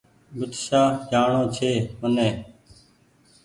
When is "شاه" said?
0.65-0.87